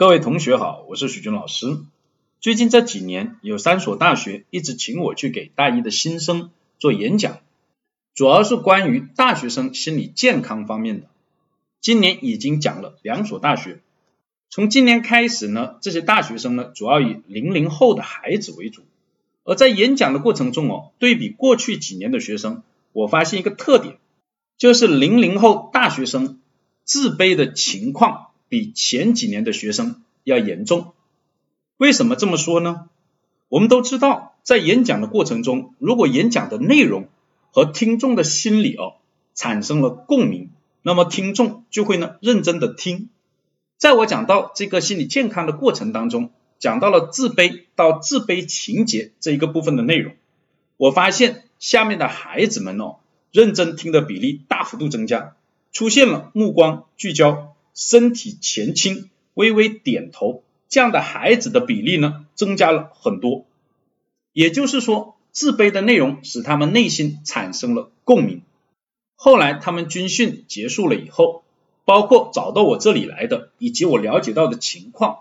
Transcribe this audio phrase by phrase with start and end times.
[0.00, 1.76] 各位同学好，我是许军老师。
[2.40, 6.48] 最近这几年，有三所大学一直请我去给大一的新生
[6.78, 7.40] 做演讲，
[8.14, 11.08] 主要是关于大学生心理健康方面的。
[11.82, 13.82] 今年已经讲了两所大学，
[14.48, 18.80] 从今年开始呢，这些大学生呢，主要以零零后的孩子为主。
[19.44, 22.62] 而在演讲的过程中哦，对比过去几年的学生，
[22.92, 23.98] 我发现一个特点，
[24.56, 26.40] 就是零零后大学生
[26.84, 28.28] 自卑的情况。
[28.50, 30.92] 比前几年的学生要严重，
[31.78, 32.88] 为什么这么说呢？
[33.48, 37.08] 我们都知道，在演讲的过程中，如果演讲的内容
[37.52, 38.94] 和听众的心理哦
[39.36, 40.50] 产生了共鸣，
[40.82, 43.08] 那么听众就会呢认真的听。
[43.78, 50.14] 在我讲到这个心理健康的过程当中，讲到了自卑到自卑情节这一个部分的内容，
[50.76, 52.96] 我发现下面的孩子们哦
[53.30, 55.36] 认真听的比例大幅度增加，
[55.70, 57.54] 出现了目光聚焦。
[57.80, 63.46] 身体前倾、微微点头，这样的孩子的比例呢，增加了很多。
[64.34, 68.42] 也就是说，自卑的内容使他们内心产生了共鸣。
[69.16, 71.42] 后来他们军训结束了以后，
[71.86, 75.20] 包括找到我这里来的，以及我了解到的情况，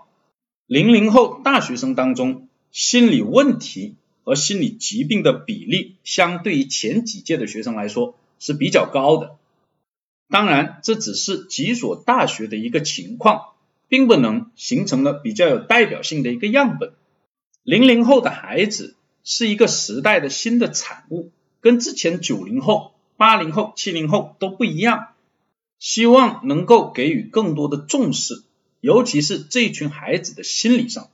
[0.68, 9.38] 零零后大学生当中，心理问题和心理疾病的比例，相对于前几届的学生来说是比较高的。
[10.30, 13.54] 当然，这只是几所大学的一个情况，
[13.88, 16.94] 并不能形成了比较有代表性的一个样本。
[17.64, 25.08] 零零后的孩子是一个时代的新的产物，跟之前九零后、八零后、七零后都不一样。
[25.80, 28.44] 希望能够给予更多的重视，
[28.82, 31.10] 尤其是这群孩子的心理上。